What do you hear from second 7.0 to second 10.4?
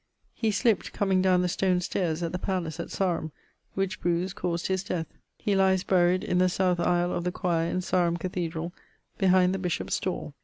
of the choire in Sarum Cathedral behind the bishop's stall.